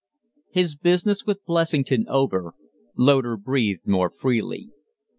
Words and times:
XVI 0.01 0.43
His 0.49 0.75
business 0.75 1.25
with 1.27 1.45
Blessington 1.45 2.07
over, 2.09 2.53
Loder 2.97 3.37
breathed 3.37 3.85
more 3.87 4.09
freely. 4.09 4.71